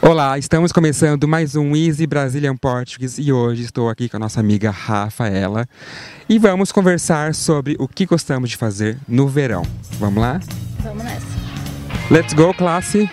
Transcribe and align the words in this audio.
Olá, 0.00 0.38
estamos 0.38 0.70
começando 0.70 1.26
mais 1.26 1.56
um 1.56 1.74
Easy 1.74 2.06
Brazilian 2.06 2.56
Portuguese 2.56 3.20
e 3.20 3.32
hoje 3.32 3.64
estou 3.64 3.88
aqui 3.90 4.08
com 4.08 4.16
a 4.16 4.20
nossa 4.20 4.38
amiga 4.38 4.70
Rafaela 4.70 5.68
e 6.28 6.38
vamos 6.38 6.70
conversar 6.70 7.34
sobre 7.34 7.76
o 7.80 7.88
que 7.88 8.06
gostamos 8.06 8.48
de 8.50 8.56
fazer 8.56 8.96
no 9.08 9.26
verão. 9.26 9.62
Vamos 9.98 10.20
lá? 10.22 10.40
Vamos 10.80 11.02
nessa. 11.02 11.26
Let's 12.10 12.32
go, 12.32 12.54
classe! 12.54 13.10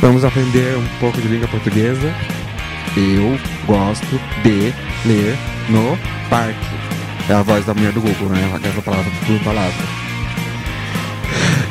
Vamos 0.00 0.24
aprender 0.24 0.76
um 0.76 1.00
pouco 1.00 1.20
de 1.20 1.28
língua 1.28 1.48
portuguesa. 1.48 2.14
Eu 2.96 3.38
gosto 3.66 4.20
de 4.42 4.72
ler 5.06 5.36
no 5.68 5.96
parque. 6.28 6.58
É 7.28 7.34
a 7.34 7.42
voz 7.42 7.64
da 7.66 7.74
mulher 7.74 7.92
do 7.92 8.00
Google, 8.00 8.30
né? 8.30 8.60
Essa 8.64 8.82
palavra 8.82 9.12
por 9.26 9.44
palavra. 9.44 9.84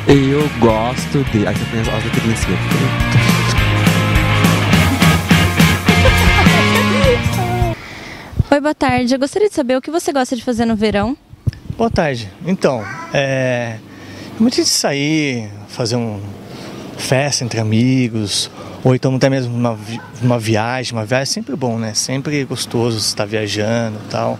Eu 0.06 0.48
gosto 0.60 1.24
de. 1.30 1.46
Aí 1.46 1.54
você 1.54 1.64
pensa, 1.70 1.90
olha 1.90 2.10
que 2.10 3.39
Oi, 8.60 8.62
boa 8.62 8.74
tarde. 8.74 9.14
Eu 9.14 9.18
gostaria 9.18 9.48
de 9.48 9.54
saber 9.54 9.74
o 9.74 9.80
que 9.80 9.90
você 9.90 10.12
gosta 10.12 10.36
de 10.36 10.44
fazer 10.44 10.66
no 10.66 10.76
verão. 10.76 11.16
Boa 11.78 11.88
tarde. 11.90 12.30
Então, 12.46 12.84
é 13.10 13.78
muito 14.38 14.56
de 14.56 14.66
sair, 14.66 15.48
fazer 15.66 15.96
uma 15.96 16.20
festa 16.98 17.42
entre 17.42 17.58
amigos, 17.58 18.50
ou 18.84 18.94
então 18.94 19.14
até 19.16 19.30
mesmo 19.30 19.56
uma, 19.56 19.74
vi- 19.74 19.98
uma 20.20 20.38
viagem. 20.38 20.92
Uma 20.92 21.06
viagem 21.06 21.22
é 21.22 21.24
sempre 21.24 21.56
bom, 21.56 21.78
né? 21.78 21.94
Sempre 21.94 22.44
gostoso 22.44 22.98
estar 22.98 23.24
viajando 23.24 23.96
e 24.06 24.10
tal. 24.10 24.38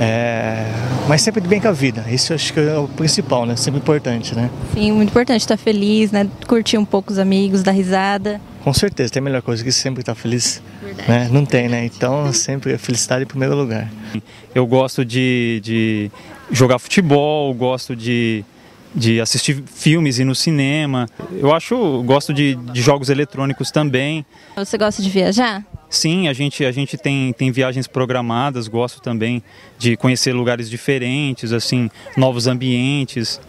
É, 0.00 0.64
mas 1.08 1.22
sempre 1.22 1.40
de 1.40 1.48
bem 1.48 1.60
com 1.60 1.66
a 1.66 1.72
vida. 1.72 2.04
Isso 2.08 2.32
eu 2.32 2.36
acho 2.36 2.52
que 2.52 2.60
é 2.60 2.78
o 2.78 2.86
principal, 2.86 3.44
né? 3.44 3.56
Sempre 3.56 3.80
importante, 3.80 4.32
né? 4.32 4.48
Sim, 4.74 4.92
muito 4.92 5.10
importante 5.10 5.40
estar 5.40 5.56
feliz, 5.56 6.12
né? 6.12 6.28
Curtir 6.46 6.78
um 6.78 6.84
pouco 6.84 7.10
os 7.12 7.18
amigos, 7.18 7.64
dar 7.64 7.72
risada. 7.72 8.40
Com 8.62 8.72
certeza, 8.72 9.12
tem 9.12 9.20
a 9.20 9.24
melhor 9.24 9.42
coisa 9.42 9.62
que 9.62 9.72
sempre 9.72 10.02
estar 10.02 10.14
feliz. 10.14 10.62
Verdade. 10.80 11.08
Né? 11.08 11.28
Não 11.32 11.44
tem, 11.44 11.68
né? 11.68 11.84
Então, 11.84 12.32
sempre 12.32 12.72
a 12.72 12.78
felicidade 12.78 13.24
em 13.24 13.26
primeiro 13.26 13.56
lugar. 13.56 13.90
Eu 14.54 14.66
gosto 14.66 15.04
de, 15.04 15.60
de 15.64 16.10
jogar 16.50 16.78
futebol, 16.78 17.52
gosto 17.54 17.96
de, 17.96 18.44
de 18.94 19.20
assistir 19.20 19.64
filmes 19.66 20.18
e 20.18 20.22
ir 20.22 20.24
no 20.24 20.34
cinema. 20.34 21.08
Eu 21.32 21.52
acho, 21.52 22.02
gosto 22.04 22.32
de, 22.32 22.54
de 22.54 22.80
jogos 22.80 23.10
eletrônicos 23.10 23.72
também. 23.72 24.24
Você 24.54 24.78
gosta 24.78 25.02
de 25.02 25.10
viajar? 25.10 25.64
Sim, 25.90 26.28
a 26.28 26.32
gente, 26.32 26.64
a 26.64 26.70
gente 26.70 26.96
tem, 26.96 27.32
tem 27.32 27.50
viagens 27.50 27.88
programadas, 27.88 28.68
gosto 28.68 29.00
também 29.00 29.42
de 29.76 29.96
conhecer 29.96 30.32
lugares 30.32 30.70
diferentes, 30.70 31.52
assim, 31.52 31.90
novos 32.16 32.46
ambientes. 32.46 33.40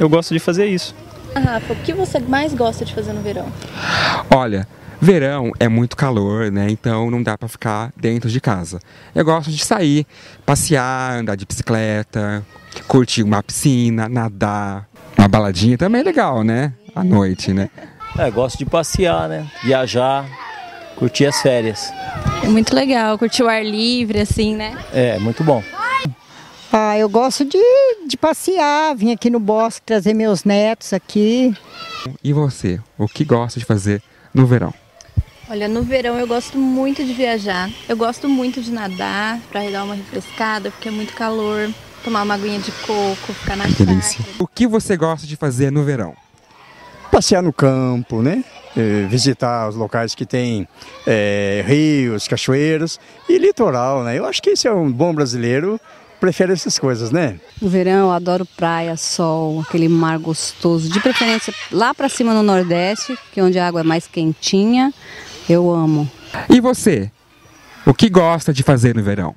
Eu 0.00 0.08
gosto 0.08 0.32
de 0.32 0.40
fazer 0.40 0.66
isso. 0.66 0.94
Ah, 1.34 1.40
Rafa, 1.40 1.72
o 1.72 1.76
que 1.76 1.92
você 1.92 2.18
mais 2.18 2.52
gosta 2.54 2.84
de 2.84 2.94
fazer 2.94 3.12
no 3.12 3.20
verão? 3.20 3.46
Olha, 4.34 4.66
verão 5.00 5.52
é 5.60 5.68
muito 5.68 5.96
calor, 5.96 6.50
né? 6.50 6.66
Então 6.70 7.10
não 7.10 7.22
dá 7.22 7.36
pra 7.36 7.48
ficar 7.48 7.92
dentro 7.96 8.28
de 8.28 8.40
casa. 8.40 8.78
Eu 9.14 9.24
gosto 9.24 9.50
de 9.50 9.64
sair, 9.64 10.06
passear, 10.44 11.18
andar 11.18 11.36
de 11.36 11.46
bicicleta, 11.46 12.44
curtir 12.86 13.22
uma 13.22 13.42
piscina, 13.42 14.08
nadar. 14.08 14.88
Uma 15.16 15.28
baladinha 15.28 15.76
também 15.76 16.00
é 16.00 16.04
legal, 16.04 16.42
né? 16.42 16.72
À 16.94 17.04
noite, 17.04 17.52
né? 17.52 17.70
É, 18.18 18.30
gosto 18.30 18.58
de 18.58 18.64
passear, 18.64 19.28
né? 19.28 19.46
Viajar, 19.62 20.26
curtir 20.96 21.26
as 21.26 21.40
férias. 21.40 21.92
É 22.42 22.48
muito 22.48 22.74
legal, 22.74 23.18
curtir 23.18 23.42
o 23.42 23.48
ar 23.48 23.64
livre, 23.64 24.20
assim, 24.20 24.56
né? 24.56 24.76
É, 24.92 25.18
muito 25.18 25.44
bom. 25.44 25.62
Ah, 26.72 26.98
eu 26.98 27.08
gosto 27.08 27.44
de, 27.44 27.58
de 28.06 28.16
passear, 28.16 28.94
vim 28.94 29.12
aqui 29.12 29.30
no 29.30 29.40
bosque 29.40 29.86
trazer 29.86 30.12
meus 30.12 30.44
netos 30.44 30.92
aqui. 30.92 31.54
E 32.22 32.32
você? 32.32 32.78
O 32.98 33.08
que 33.08 33.24
gosta 33.24 33.58
de 33.58 33.64
fazer 33.64 34.02
no 34.34 34.46
verão? 34.46 34.72
Olha, 35.48 35.66
no 35.66 35.82
verão 35.82 36.18
eu 36.18 36.26
gosto 36.26 36.58
muito 36.58 37.02
de 37.04 37.12
viajar. 37.14 37.70
Eu 37.88 37.96
gosto 37.96 38.28
muito 38.28 38.60
de 38.60 38.70
nadar 38.70 39.40
pra 39.50 39.68
dar 39.70 39.84
uma 39.84 39.94
refrescada, 39.94 40.70
porque 40.70 40.88
é 40.88 40.92
muito 40.92 41.14
calor. 41.14 41.70
Tomar 42.04 42.22
uma 42.22 42.34
aguinha 42.34 42.60
de 42.60 42.70
coco, 42.70 43.32
ficar 43.32 43.56
na 43.56 43.66
chácara. 43.68 43.98
O 44.38 44.46
que 44.46 44.66
você 44.66 44.96
gosta 44.96 45.26
de 45.26 45.36
fazer 45.36 45.72
no 45.72 45.82
verão? 45.84 46.14
passear 47.10 47.42
no 47.42 47.52
campo, 47.52 48.22
né? 48.22 48.44
Eh, 48.76 49.06
visitar 49.08 49.68
os 49.68 49.74
locais 49.74 50.14
que 50.14 50.24
tem 50.24 50.68
eh, 51.06 51.64
rios, 51.66 52.28
cachoeiras 52.28 53.00
e 53.28 53.38
litoral, 53.38 54.04
né? 54.04 54.18
Eu 54.18 54.24
acho 54.24 54.40
que 54.42 54.50
esse 54.50 54.68
é 54.68 54.72
um 54.72 54.90
bom 54.90 55.12
brasileiro 55.12 55.80
prefere 56.20 56.52
essas 56.52 56.78
coisas, 56.78 57.10
né? 57.10 57.38
No 57.60 57.68
verão 57.68 58.06
eu 58.06 58.10
adoro 58.10 58.46
praia, 58.56 58.96
sol, 58.96 59.60
aquele 59.60 59.88
mar 59.88 60.18
gostoso. 60.18 60.88
De 60.88 61.00
preferência 61.00 61.52
lá 61.72 61.94
pra 61.94 62.08
cima 62.08 62.34
no 62.34 62.42
Nordeste, 62.42 63.16
que 63.32 63.40
é 63.40 63.42
onde 63.42 63.58
a 63.58 63.66
água 63.66 63.80
é 63.80 63.84
mais 63.84 64.06
quentinha. 64.06 64.92
Eu 65.48 65.70
amo. 65.70 66.10
E 66.48 66.60
você? 66.60 67.10
O 67.86 67.94
que 67.94 68.08
gosta 68.10 68.52
de 68.52 68.62
fazer 68.62 68.94
no 68.94 69.02
verão? 69.02 69.34